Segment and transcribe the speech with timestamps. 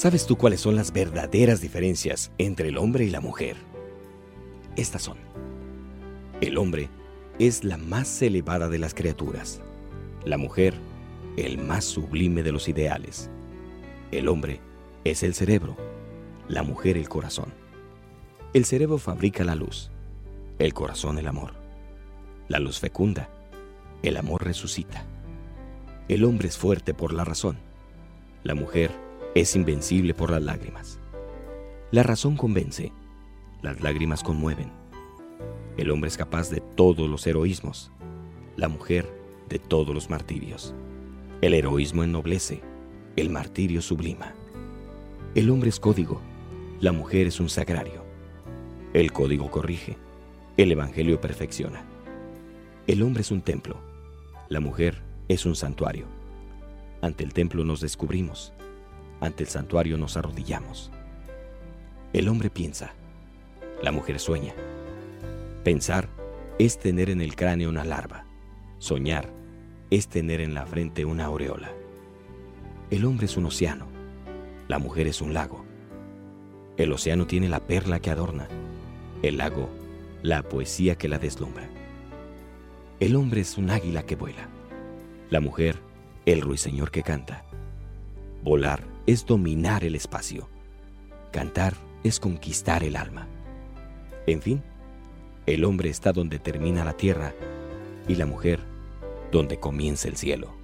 [0.00, 3.58] ¿Sabes tú cuáles son las verdaderas diferencias entre el hombre y la mujer?
[4.74, 5.18] Estas son.
[6.40, 6.88] El hombre
[7.38, 9.60] es la más elevada de las criaturas.
[10.24, 10.72] La mujer,
[11.36, 13.28] el más sublime de los ideales.
[14.10, 14.62] El hombre
[15.04, 15.76] es el cerebro.
[16.48, 17.52] La mujer el corazón.
[18.54, 19.90] El cerebro fabrica la luz.
[20.58, 21.52] El corazón el amor.
[22.48, 23.28] La luz fecunda.
[24.02, 25.04] El amor resucita.
[26.08, 27.58] El hombre es fuerte por la razón.
[28.44, 30.98] La mujer es invencible por las lágrimas.
[31.92, 32.92] La razón convence.
[33.62, 34.72] Las lágrimas conmueven.
[35.76, 37.92] El hombre es capaz de todos los heroísmos.
[38.56, 39.08] La mujer
[39.48, 40.74] de todos los martirios.
[41.42, 42.60] El heroísmo ennoblece.
[43.14, 44.34] El martirio sublima.
[45.36, 46.20] El hombre es código.
[46.80, 48.02] La mujer es un sagrario.
[48.94, 49.96] El código corrige.
[50.56, 51.84] El evangelio perfecciona.
[52.88, 53.76] El hombre es un templo.
[54.48, 56.06] La mujer es un santuario.
[57.00, 58.52] Ante el templo nos descubrimos.
[59.20, 60.90] Ante el santuario nos arrodillamos.
[62.12, 62.94] El hombre piensa.
[63.82, 64.54] La mujer sueña.
[65.62, 66.08] Pensar
[66.58, 68.24] es tener en el cráneo una larva.
[68.78, 69.28] Soñar
[69.90, 71.70] es tener en la frente una aureola.
[72.90, 73.86] El hombre es un océano.
[74.68, 75.64] La mujer es un lago.
[76.76, 78.48] El océano tiene la perla que adorna.
[79.22, 79.68] El lago,
[80.22, 81.68] la poesía que la deslumbra.
[83.00, 84.48] El hombre es un águila que vuela.
[85.28, 85.76] La mujer,
[86.24, 87.44] el ruiseñor que canta.
[88.42, 90.48] Volar es dominar el espacio.
[91.32, 93.26] Cantar es conquistar el alma.
[94.26, 94.62] En fin,
[95.46, 97.34] el hombre está donde termina la tierra
[98.08, 98.60] y la mujer
[99.32, 100.59] donde comienza el cielo.